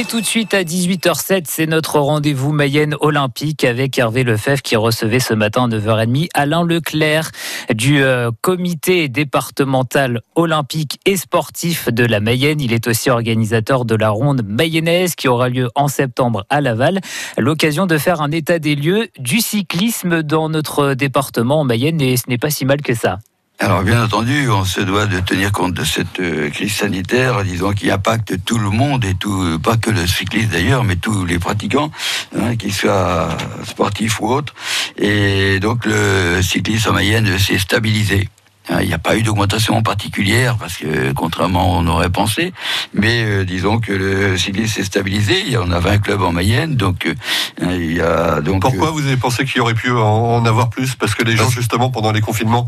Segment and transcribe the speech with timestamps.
[0.00, 4.74] Mais tout de suite à 18h07, c'est notre rendez-vous Mayenne Olympique avec Hervé Lefebvre qui
[4.74, 7.30] recevait ce matin à 9h30 Alain Leclerc
[7.74, 12.62] du euh, comité départemental olympique et sportif de la Mayenne.
[12.62, 17.02] Il est aussi organisateur de la ronde mayonnaise qui aura lieu en septembre à Laval.
[17.36, 22.16] L'occasion de faire un état des lieux du cyclisme dans notre département en Mayenne et
[22.16, 23.18] ce n'est pas si mal que ça.
[23.62, 27.72] Alors bien entendu, on se doit de tenir compte de cette euh, crise sanitaire, disons
[27.72, 31.38] qui impacte tout le monde et tout, pas que le cycliste d'ailleurs, mais tous les
[31.38, 31.90] pratiquants,
[32.34, 33.28] hein, qu'ils soient
[33.64, 34.54] sportifs ou autres.
[34.96, 38.30] Et donc le cyclisme en Mayenne s'est stabilisé.
[38.68, 42.52] Hein, il n'y a pas eu d'augmentation particulière parce que contrairement on aurait pensé,
[42.92, 45.56] mais euh, disons que le cyclisme s'est stabilisé.
[45.56, 47.14] On a 20 clubs en Mayenne, donc euh,
[47.74, 48.60] il y a donc.
[48.60, 50.94] Pourquoi vous avez pensé qu'il y aurait pu en avoir plus?
[50.94, 52.66] Parce que les gens justement pendant les confinements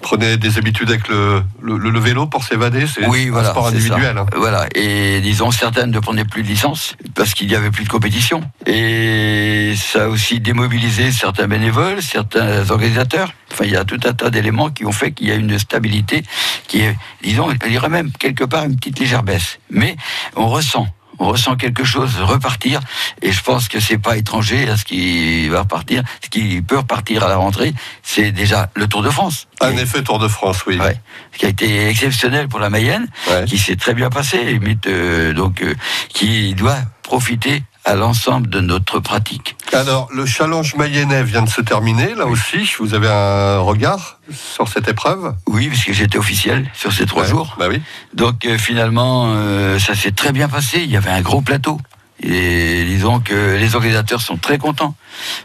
[0.00, 4.16] prenait des habitudes avec le, le, vélo pour s'évader C'est oui, un sport individuel.
[4.16, 4.26] Hein.
[4.36, 4.66] Voilà.
[4.74, 8.42] Et disons, certaines ne prenaient plus de licence parce qu'il n'y avait plus de compétition.
[8.66, 13.32] Et ça a aussi démobilisé certains bénévoles, certains organisateurs.
[13.52, 15.58] Enfin, il y a tout un tas d'éléments qui ont fait qu'il y a une
[15.58, 16.22] stabilité
[16.66, 19.58] qui est, disons, il y aurait même quelque part une petite légère baisse.
[19.70, 19.96] Mais
[20.36, 20.86] on ressent
[21.18, 22.80] on ressent quelque chose repartir.
[23.22, 26.02] Et je pense que c'est pas étranger à ce qui va repartir.
[26.22, 29.48] Ce qui peut repartir à la rentrée, c'est déjà le Tour de France.
[29.60, 30.78] Un effet Tour de France, oui.
[30.78, 31.00] Ouais,
[31.36, 33.08] qui a été exceptionnel pour la Mayenne,
[33.46, 35.74] qui s'est très bien passé, euh, donc euh,
[36.08, 39.56] qui doit profiter à l'ensemble de notre pratique.
[39.72, 42.70] Alors, le challenge mayennais vient de se terminer, là aussi.
[42.78, 45.34] Vous avez un regard sur cette épreuve?
[45.46, 47.56] Oui, puisque j'étais officiel sur ces trois jours.
[47.58, 47.80] Bah oui.
[48.12, 50.82] Donc, euh, finalement, euh, ça s'est très bien passé.
[50.84, 51.80] Il y avait un gros plateau.
[52.20, 54.94] Et disons que les organisateurs sont très contents.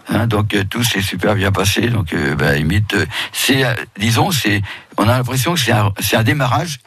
[0.10, 1.90] Hein, donc euh, tout s'est super bien passé.
[1.90, 2.96] Donc, bah, limite,
[3.32, 3.64] c'est,
[3.98, 4.62] disons, c'est,
[4.98, 6.80] on a l'impression que c'est un, un démarrage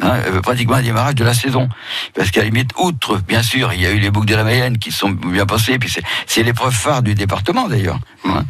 [0.00, 1.68] Hein, euh, pratiquement un démarrage de la saison.
[2.14, 4.78] Parce qu'à limite, outre, bien sûr, il y a eu les boucles de la Mayenne
[4.78, 5.92] qui sont bien passées, puis
[6.26, 7.98] c'est l'épreuve phare du département d'ailleurs.
[8.24, 8.44] Hein.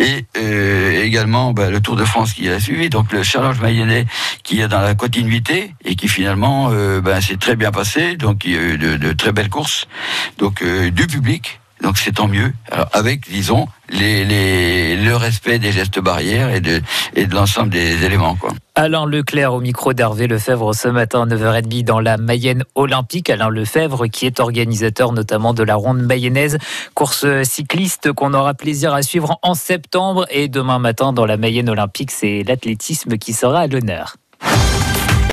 [0.00, 4.06] Et euh, également bah, le Tour de France qui a suivi, donc le challenge mayennais
[4.42, 8.46] qui est dans la continuité et qui finalement euh, bah, s'est très bien passé, donc
[8.46, 9.86] il y a eu de, de très belles courses,
[10.38, 12.52] donc du public donc c'est tant mieux.
[12.92, 16.80] Avec, disons, le respect des gestes barrières et de,
[17.32, 18.36] l'ensemble des éléments.
[18.36, 18.50] Quoi.
[18.74, 23.30] Alain Leclerc au micro d'Hervé Lefebvre ce matin à 9h30 dans la Mayenne Olympique.
[23.30, 26.58] Alain Lefebvre qui est organisateur notamment de la ronde mayonnaise,
[26.94, 30.26] course cycliste qu'on aura plaisir à suivre en septembre.
[30.30, 34.16] Et demain matin dans la Mayenne Olympique, c'est l'athlétisme qui sera à l'honneur.